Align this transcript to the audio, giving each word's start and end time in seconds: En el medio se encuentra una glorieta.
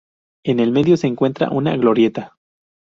En 0.43 0.59
el 0.59 0.71
medio 0.71 0.97
se 0.97 1.05
encuentra 1.05 1.51
una 1.51 1.77
glorieta. 1.77 2.35